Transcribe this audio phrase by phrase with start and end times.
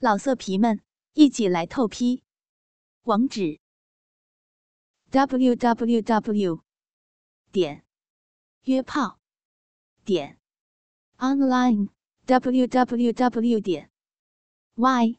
[0.00, 0.80] 老色皮们，
[1.14, 2.22] 一起来透批！
[3.02, 3.58] 网址
[5.10, 6.62] ：w w w
[7.50, 7.84] 点
[8.62, 9.18] 约炮
[10.04, 10.38] 点
[11.16, 11.88] online
[12.26, 13.90] w w w 点
[14.76, 15.18] y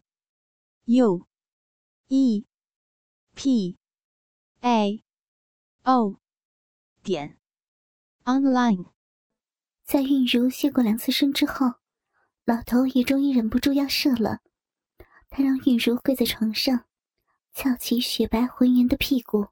[0.86, 1.28] u
[2.08, 2.46] e
[3.36, 3.78] p
[4.62, 5.04] a
[5.84, 6.22] o
[7.04, 7.38] 点
[8.24, 8.94] online。
[9.84, 11.74] 在韵如谢过两次身之后，
[12.46, 14.40] 老头也终于忍不住要射了。
[15.30, 16.86] 他让玉如跪在床上，
[17.54, 19.48] 翘起雪白浑圆的屁股，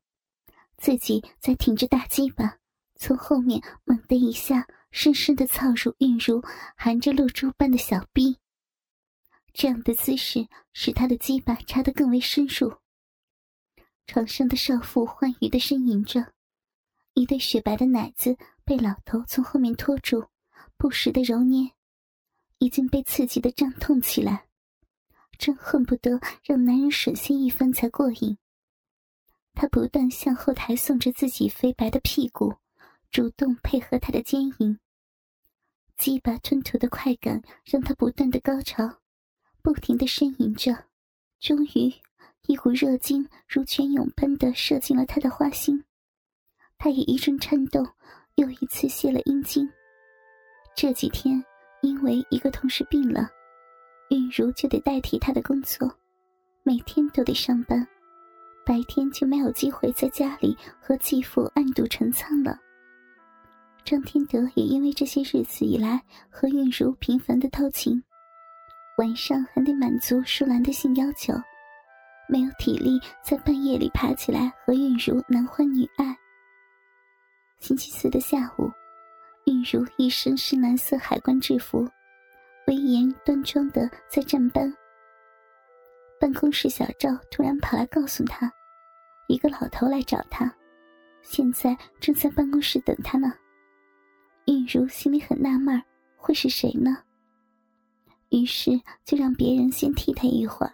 [0.77, 2.57] 自己再挺着大鸡巴，
[2.95, 6.41] 从后面猛的一下，深深的操入玉如
[6.75, 8.37] 含着露珠般的小臂。
[9.53, 12.77] 这样的姿势使他的鸡巴插得更为深入。
[14.05, 16.33] 床上的少妇欢愉的呻吟着，
[17.13, 20.25] 一对雪白的奶子被老头从后面拖住，
[20.77, 21.71] 不时的揉捏，
[22.59, 24.46] 已经被刺激的胀痛起来。
[25.37, 28.37] 真恨不得让男人吮吸一番才过瘾。
[29.53, 32.55] 他不断向后抬送着自己肥白的屁股，
[33.09, 34.79] 主动配合他的奸淫。
[35.97, 38.99] 鸡巴吞吐的快感让他不断的高潮，
[39.63, 40.85] 不停的呻吟着。
[41.39, 41.91] 终于，
[42.47, 45.83] 一股热精如泉涌般的射进了他的花心。
[46.77, 47.83] 他也一阵颤动，
[48.35, 49.67] 又一次泄了阴茎。
[50.75, 51.43] 这几天，
[51.81, 53.27] 因为一个同事病了。
[54.09, 55.91] 韵如就得代替他的工作，
[56.63, 57.85] 每天都得上班，
[58.65, 62.57] 白天就没有机会在家里和继父暗度陈仓了。
[63.83, 68.01] 张天德也因为这些日子以来和韵如频繁的偷情，
[68.97, 71.33] 晚上还得满足舒兰的性要求，
[72.27, 76.17] 没有体力在半夜里爬起来和韵如男欢女爱。
[77.59, 78.69] 星期四的下午，
[79.45, 81.87] 韵如一身深蓝色海关制服。
[82.67, 84.71] 威严端庄的在站班。
[86.19, 88.51] 办公室小赵突然跑来告诉他，
[89.29, 90.53] 一个老头来找他，
[91.21, 93.33] 现在正在办公室等他呢。
[94.45, 95.81] 玉如心里很纳闷，
[96.17, 97.03] 会是谁呢？
[98.29, 98.71] 于是
[99.05, 100.73] 就让别人先替他一会儿，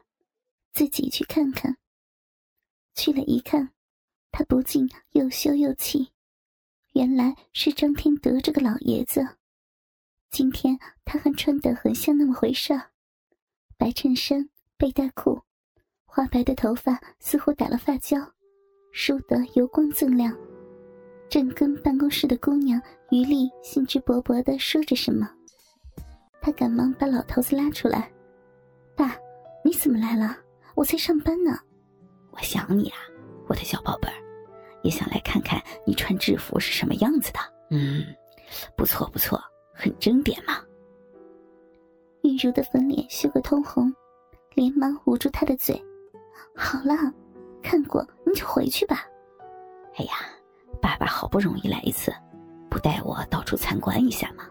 [0.71, 1.77] 自己去看看。
[2.95, 3.69] 去了一看，
[4.31, 6.09] 他不禁又羞又气，
[6.93, 9.27] 原来是张天德这个老爷子。
[10.33, 12.81] 今天他还穿得很像那么回事儿，
[13.77, 14.49] 白衬衫、
[14.79, 15.39] 背带裤，
[16.05, 18.17] 花白的头发似乎打了发胶，
[18.91, 20.35] 梳得油光锃亮，
[21.29, 25.29] 正跟办公室的姑娘于丽兴致勃勃地说着什么。
[26.41, 28.11] 他赶忙把老头子拉出来
[28.97, 29.15] ：“爸，
[29.63, 30.35] 你怎么来了？
[30.73, 31.55] 我在上班呢。
[32.31, 32.97] 我想你啊，
[33.47, 34.15] 我的小宝贝儿，
[34.81, 37.39] 也想来看看你穿制服是什么样子的。
[37.69, 38.03] 嗯，
[38.75, 39.39] 不错不错。”
[39.73, 40.61] 很争点嘛！
[42.21, 43.93] 玉茹的粉脸羞个通红，
[44.53, 45.83] 连忙捂住他的嘴。
[46.55, 46.93] 好了，
[47.61, 49.05] 看过你就回去吧。
[49.95, 50.13] 哎呀，
[50.79, 52.13] 爸爸好不容易来一次，
[52.69, 54.47] 不带我到处参观一下吗？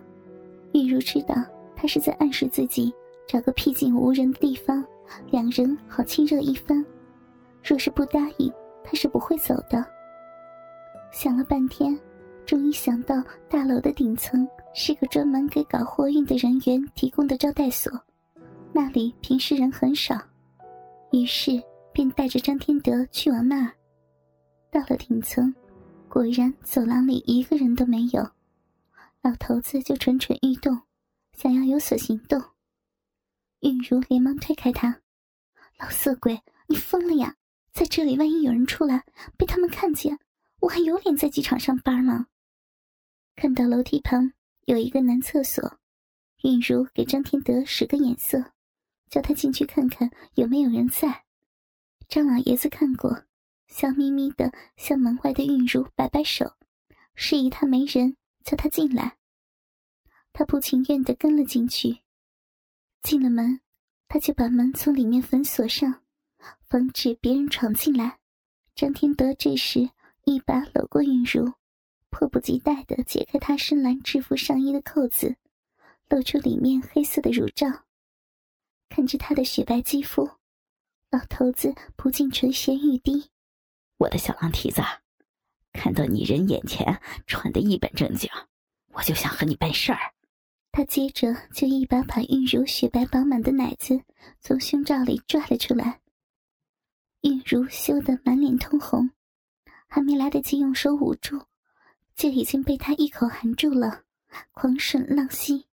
[0.75, 1.34] 玉茹知道
[1.77, 2.93] 他是在暗示自己
[3.27, 4.84] 找个僻静无人的地方，
[5.31, 6.84] 两人好亲热一番。
[7.62, 8.53] 若是不答应，
[8.83, 9.84] 他是不会走的。
[11.12, 11.99] 想了半天。
[12.44, 17.93] 终于想到大楼的顶层是个专门给搞货运的人员提供的招待所，
[18.72, 20.19] 那里平时人很少，
[21.12, 21.62] 于是
[21.93, 23.72] 便带着张天德去往那儿。
[24.71, 25.55] 到了顶层，
[26.09, 28.27] 果然走廊里一个人都没有，
[29.21, 30.81] 老头子就蠢蠢欲动，
[31.37, 32.43] 想要有所行动。
[33.60, 35.03] 韵如连忙推开他
[35.78, 37.37] ：“老色鬼，你疯了呀！
[37.72, 39.04] 在这里，万一有人出来
[39.37, 40.19] 被他们看见，
[40.60, 42.27] 我还有脸在机场上班吗？”
[43.37, 44.33] 看到楼梯旁
[44.66, 45.78] 有一个男厕所，
[46.44, 48.52] 韵如给张天德使个眼色，
[49.08, 51.24] 叫他进去看看有没有人在。
[52.08, 53.24] 张老爷子看过，
[53.66, 56.54] 笑眯眯的向门外的韵如摆摆手，
[57.14, 59.16] 示意他没人，叫他进来。
[60.32, 61.98] 他不情愿的跟了进去。
[63.02, 63.60] 进了门，
[64.06, 66.03] 他就把门从里面反锁上，
[66.60, 68.18] 防止别人闯进来。
[68.76, 69.91] 张天德这时
[70.24, 71.53] 一把搂过韵如。
[72.12, 75.34] 迫不及待的解开他深蓝制服上衣的扣子，
[76.10, 77.66] 露出里面黑色的乳罩。
[78.91, 80.30] 看着他的雪白肌肤，
[81.10, 83.30] 老头子不禁垂涎欲滴。
[83.97, 84.82] 我的小狼蹄子，
[85.72, 88.30] 看到你人眼前穿得一本正经，
[88.92, 90.12] 我就想和你办事儿。
[90.70, 94.03] 他接着就一把把玉如雪白饱满的奶子
[94.41, 96.00] 从胸罩里拽了出来。
[97.22, 99.10] 玉如羞得满脸通红，
[99.86, 101.41] 还没来得及用手捂住。
[102.14, 104.04] 就已经被他一口含住了，
[104.53, 105.66] 狂吮浪吸。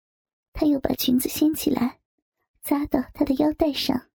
[0.53, 2.01] 他又把裙子掀起来，
[2.63, 4.09] 扎到他的腰带上。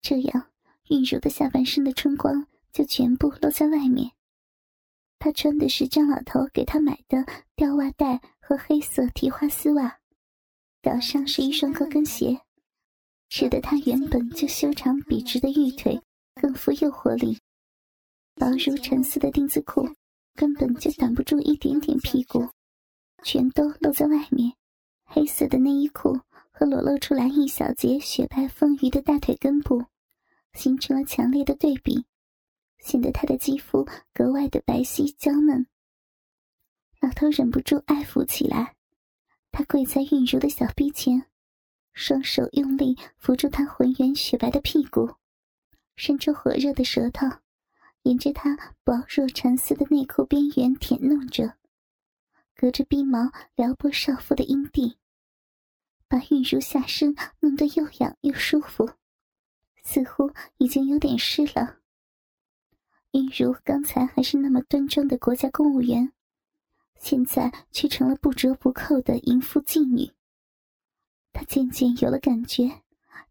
[0.00, 0.50] 这样
[0.88, 4.12] 韵如的下半身的春光就全部露在外面。
[5.18, 7.26] 她穿的是张老头给她买的
[7.56, 9.98] 吊袜带和黑色提花丝袜，
[10.80, 12.40] 脚上是一双高跟鞋，
[13.28, 16.00] 使得她原本就修长笔直的玉腿
[16.34, 17.36] 更富诱惑力。
[18.36, 19.88] 薄如蚕丝的丁字裤
[20.38, 22.50] 根本就挡不住一点点屁股，
[23.24, 24.52] 全都露在外面。
[25.04, 26.20] 黑色的内衣裤
[26.52, 29.86] 和裸露出来一小截雪白丰腴的大腿根部，
[30.52, 32.04] 形成了强烈的对比，
[32.78, 35.66] 显得她的肌肤格外的白皙娇嫩。
[37.00, 38.76] 老头忍不住爱抚起来，
[39.50, 41.24] 他跪在韵如的小臂前，
[41.94, 45.16] 双手用力扶住她浑圆雪白的屁股，
[45.96, 47.26] 伸出火热的舌头，
[48.08, 51.58] 沿着她薄若蚕丝的内裤边缘舔弄着。
[52.56, 54.96] 隔着逼毛撩拨少妇的阴蒂，
[56.08, 58.90] 把玉茹下身弄得又痒又舒服，
[59.84, 61.76] 似乎已经有点湿了。
[63.12, 66.10] 玉茹刚才还是那么端庄的国家公务员，
[66.98, 70.10] 现在却成了不折不扣的淫妇妓女。
[71.30, 72.82] 她渐渐有了感觉，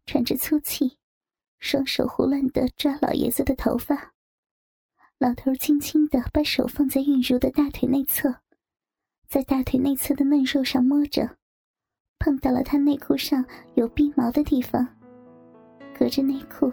[0.06, 0.98] 喘着粗气，
[1.58, 4.14] 双手胡乱的抓老爷子的头发。
[5.20, 8.32] 老头轻轻的把手放在玉茹的大腿内侧。
[9.28, 11.28] 在大腿内侧的嫩肉上摸着，
[12.20, 13.44] 碰到了她内裤上
[13.74, 14.86] 有逼毛的地方。
[15.92, 16.72] 隔着内裤，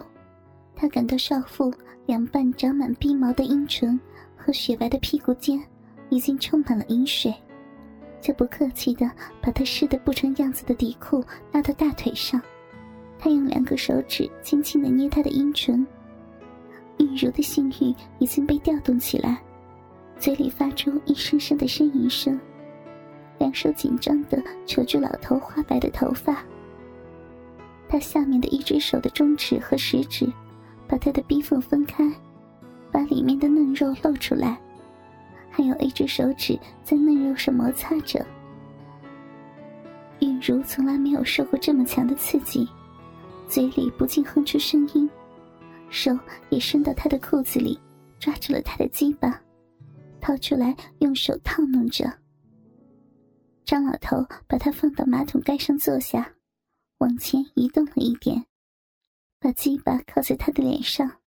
[0.76, 1.74] 他感到少妇
[2.06, 3.98] 两半长满逼毛的阴唇
[4.36, 5.60] 和雪白的屁股间
[6.08, 7.34] 已经充满了饮水，
[8.20, 9.10] 就不客气的
[9.42, 11.20] 把她湿得不成样子的底裤
[11.52, 12.40] 拉到大腿上。
[13.18, 15.84] 他用两个手指轻轻的捏她的阴唇，
[16.98, 19.38] 玉茹的性欲已经被调动起来。
[20.18, 22.40] 嘴里发出一声声的呻吟声，
[23.38, 26.42] 两手紧张的扯住老头花白的头发。
[27.88, 30.26] 他下面的一只手的中指和食指，
[30.88, 32.10] 把他的逼缝分开，
[32.90, 34.58] 把里面的嫩肉露出来，
[35.50, 38.24] 还有一只手指在嫩肉上摩擦着。
[40.20, 42.66] 玉如从来没有受过这么强的刺激，
[43.46, 45.08] 嘴里不禁哼出声音，
[45.90, 46.18] 手
[46.50, 47.78] 也伸到他的裤子里，
[48.18, 49.42] 抓住了他的鸡巴。
[50.20, 52.20] 掏出来，用手套弄着。
[53.64, 56.34] 张老头把他放到马桶盖上坐下，
[56.98, 58.44] 往前移动了一点，
[59.38, 61.20] 把鸡巴靠在他的脸上。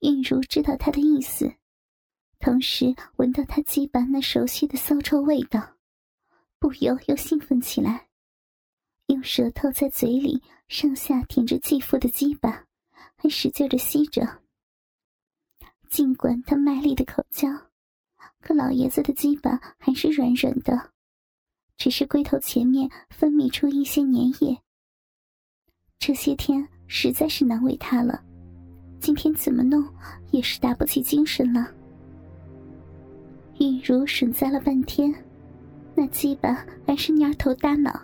[0.00, 1.54] 韵如知道他的意思，
[2.38, 5.76] 同时闻到他鸡巴那熟悉的骚臭味道，
[6.58, 8.08] 不由又兴奋起来，
[9.06, 12.66] 用舌头在嘴里上下舔着继父的鸡巴，
[13.16, 14.42] 还使劲的吸着。
[15.88, 17.48] 尽管他卖力的口交。
[18.40, 20.92] 可老爷子的鸡巴还是软软的，
[21.76, 24.56] 只是龟头前面分泌出一些粘液。
[25.98, 28.22] 这些天实在是难为他了，
[29.00, 29.84] 今天怎么弄
[30.30, 31.72] 也是打不起精神了。
[33.58, 35.12] 玉如吮咂了半天，
[35.96, 38.00] 那鸡巴还是蔫头耷脑，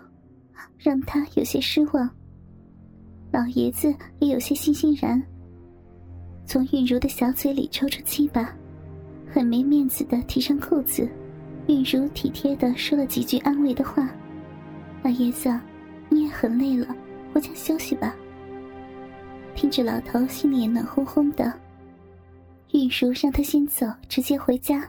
[0.77, 2.09] 让他有些失望。
[3.33, 5.19] 老爷子也有些欣欣然，
[6.45, 8.53] 从玉如的小嘴里抽出鸡巴。
[9.27, 11.09] 很没面子的提上裤子，
[11.67, 14.07] 玉如体贴的说了几句安慰的话
[15.01, 15.51] ：“老爷子，
[16.09, 16.95] 你也很累了，
[17.33, 18.15] 回家休息吧。”
[19.55, 21.51] 听着老头心里也暖烘烘的，
[22.71, 24.87] 玉如让他先走，直接回家，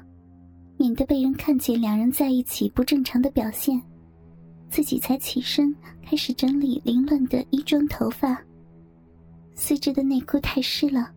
[0.76, 3.80] 免得被人看见两人在一起不正常的表现。
[4.74, 8.44] 自己才起身开始整理凌乱的衣装头发，
[9.54, 11.14] 丝质的内裤太湿了，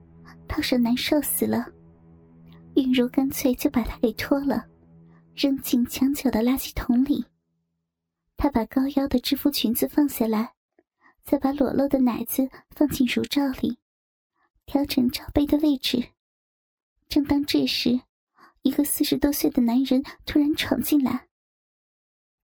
[0.47, 1.65] 套上难受死了。
[2.75, 4.63] 韵如干脆就把它给脱了，
[5.33, 7.25] 扔进墙角的垃圾桶里。
[8.37, 10.53] 她把高腰的制服裙子放下来，
[11.23, 13.79] 再把裸露的奶子放进乳罩里，
[14.67, 16.09] 调整罩杯的位置。
[17.09, 17.99] 正当这时，
[18.61, 21.26] 一个四十多岁的男人突然闯进来。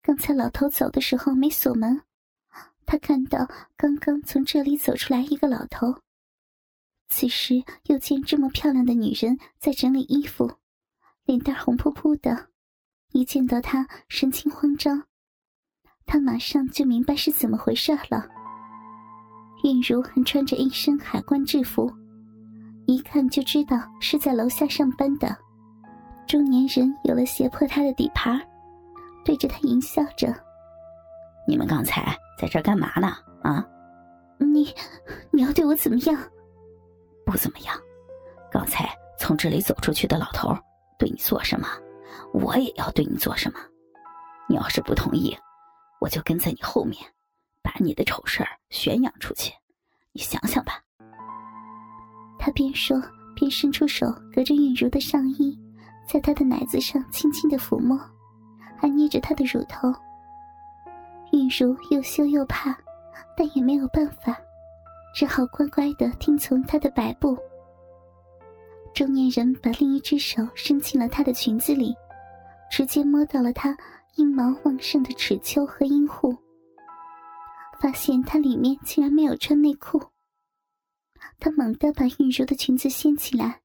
[0.06, 2.02] 刚才老头走的时候没锁门，
[2.86, 5.96] 他看到刚刚从这里走出来一个老头。
[7.08, 10.52] 此时又见这么漂亮的女人在整理衣服，
[11.24, 12.50] 脸蛋红扑扑的，
[13.14, 15.04] 一见到她神情慌张，
[16.06, 18.28] 他马上就明白是怎么回事了。
[19.64, 21.90] 韵如还穿着一身海关制服，
[22.88, 25.34] 一看就知道是在楼下上班的。
[26.28, 28.38] 中年人有了胁迫他的底盘，
[29.24, 30.34] 对着他淫笑着
[31.48, 33.16] ：“你们刚才在这干嘛呢？
[33.44, 33.66] 啊？
[34.38, 34.74] 你
[35.32, 36.18] 你要对我怎么样？”
[37.26, 37.76] 不怎么样，
[38.52, 40.54] 刚才从这里走出去的老头
[41.00, 41.68] 对你做什么，
[42.34, 43.60] 我也要对你做什么。
[44.50, 45.36] 你要是不同意，
[46.02, 47.02] 我就跟在你后面，
[47.62, 49.54] 把你的丑事儿宣扬出去。
[50.12, 50.82] 你想想吧。
[52.38, 53.02] 他边说
[53.34, 55.58] 边伸出手，隔着韵如的上衣，
[56.08, 57.98] 在她的奶子上轻轻的抚摸，
[58.84, 59.88] 他捏着她的乳头。
[61.32, 62.78] 玉如又羞又怕，
[63.38, 64.38] 但也没有办法，
[65.16, 67.38] 只好乖乖的听从他的摆布。
[68.94, 71.96] 中年人把另一只手伸进了她的裙子里，
[72.70, 73.76] 直接摸到了她
[74.18, 76.36] 阴毛旺盛的齿丘和阴户，
[77.80, 79.98] 发现她里面竟然没有穿内裤。
[81.40, 83.62] 他猛地把韵如的裙子掀起来，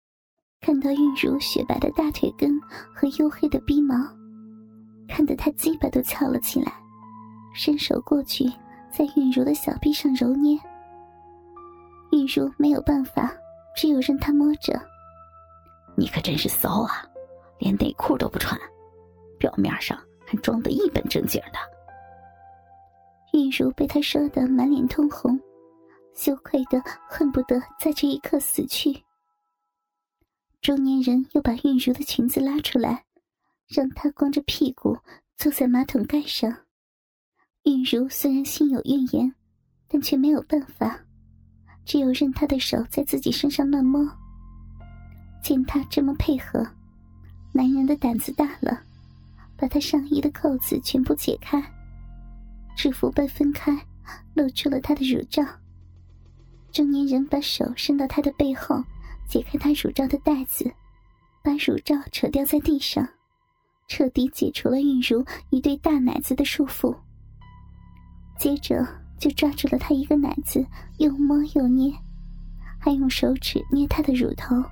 [0.60, 2.60] 看到韵如雪白的大腿根
[2.94, 3.96] 和黝黑的逼毛，
[5.08, 6.72] 看得他鸡巴都翘了起来，
[7.54, 8.44] 伸手过去
[8.92, 10.58] 在韵如的小臂上揉捏。
[12.12, 13.32] 韵如没有办法，
[13.74, 14.80] 只有任他摸着。
[15.96, 17.04] 你可真是骚啊，
[17.58, 18.58] 连内裤都不穿，
[19.38, 21.58] 表面上还装得一本正经的。
[23.32, 25.38] 玉茹被他说得满脸通红，
[26.14, 29.04] 羞愧的恨不得在这一刻死去。
[30.60, 33.04] 中年人又把韵如的裙子拉出来，
[33.68, 34.96] 让他光着屁股
[35.36, 36.50] 坐在马桶盖上。
[37.64, 39.34] 玉如虽然心有怨言，
[39.86, 40.98] 但却没有办法，
[41.84, 44.08] 只有任他的手在自己身上乱摸。
[45.42, 46.66] 见他这么配合，
[47.52, 48.82] 男人的胆子大了，
[49.56, 51.62] 把他上衣的扣子全部解开，
[52.74, 53.78] 制服被分开，
[54.34, 55.44] 露出了他的乳罩。
[56.72, 58.82] 中年人把手伸到他的背后，
[59.28, 60.70] 解开他乳罩的带子，
[61.42, 63.06] 把乳罩扯掉在地上，
[63.88, 66.94] 彻底解除了韵如一对大奶子的束缚。
[68.38, 68.86] 接着
[69.18, 70.64] 就抓住了他一个奶子，
[70.98, 71.92] 又摸又捏，
[72.78, 74.62] 还用手指捏他的乳头。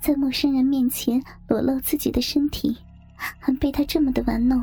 [0.00, 2.76] 在陌生人面前裸露自己的身体，
[3.16, 4.62] 还被他这么的玩弄，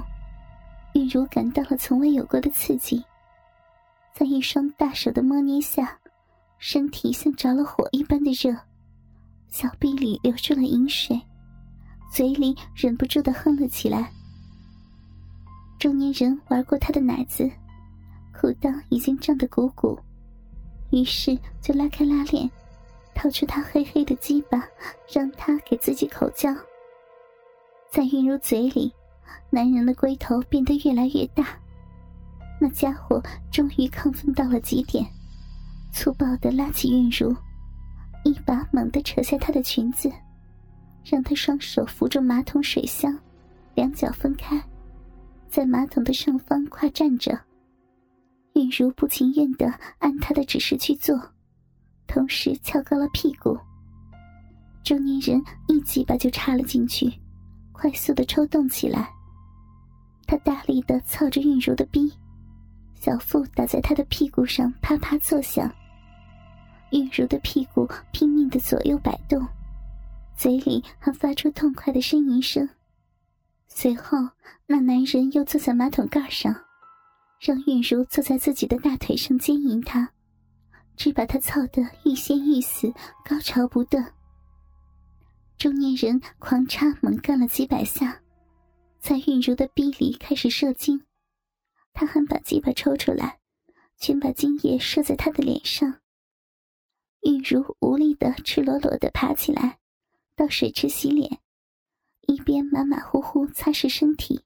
[0.93, 3.03] 玉如感到了从未有过的刺激。
[4.13, 5.97] 在一双大手的摸捏下，
[6.59, 8.55] 身体像着了火一般的热，
[9.47, 11.19] 小臂里流出了饮水，
[12.13, 14.07] 嘴里忍不住的哼了起来。
[15.79, 17.49] 中年人玩过他的奶子，
[18.39, 19.97] 裤裆已经胀得鼓鼓，
[20.91, 22.47] 于是就拉开拉链。
[23.15, 24.63] 掏出他黑黑的鸡巴，
[25.11, 26.53] 让他给自己口交。
[27.89, 28.93] 在韵如嘴里，
[29.49, 31.57] 男人的龟头变得越来越大。
[32.61, 33.19] 那家伙
[33.51, 35.03] 终于亢奋到了极点，
[35.91, 37.35] 粗暴的拉起韵如，
[38.23, 40.11] 一把猛地扯下她的裙子，
[41.03, 43.17] 让他双手扶住马桶水箱，
[43.75, 44.61] 两脚分开，
[45.47, 47.39] 在马桶的上方跨站着。
[48.53, 49.67] 韵如不情愿的
[49.99, 51.19] 按他的指示去做。
[52.05, 53.57] 同时翘高了屁股，
[54.83, 57.11] 中年人一鸡巴就插了进去，
[57.71, 59.09] 快速的抽动起来。
[60.27, 62.13] 他大力的操着韵如的逼，
[62.99, 65.73] 小腹打在他的屁股上，啪啪作响。
[66.91, 69.43] 韵如的屁股拼命的左右摆动，
[70.43, 72.67] 嘴里还发出痛快的呻吟声。
[73.69, 74.17] 随后，
[74.65, 76.53] 那男人又坐在马桶盖上，
[77.39, 80.11] 让韵如坐在自己的大腿上奸淫他。
[80.97, 84.13] 只把他操得欲仙欲死，高潮不断。
[85.57, 88.21] 中年人狂插猛干了几百下，
[88.99, 91.05] 在韵如的逼里开始射精。
[91.93, 93.39] 他还把鸡巴抽出来，
[93.97, 96.01] 全把精液射在他的脸上。
[97.21, 99.79] 韵如无力的赤裸裸的爬起来，
[100.35, 101.39] 到水池洗脸，
[102.21, 104.43] 一边马马虎虎擦拭身体。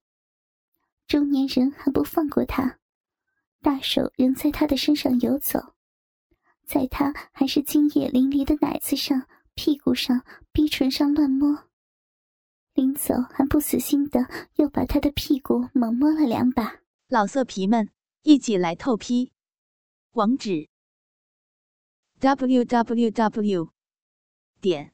[1.08, 2.80] 中年人还不放过他，
[3.62, 5.76] 大手仍在他的身上游走。
[6.66, 11.70] 在他还是精液淋漓的奶子上、屁股上、逼唇上乱摸，
[12.74, 16.82] 临走还不死心的又把他的屁股猛摸了两把。
[17.08, 17.90] 老色皮们，
[18.24, 19.32] 一起来透批！
[20.12, 20.68] 网址
[22.20, 23.70] ：w w w
[24.60, 24.94] 点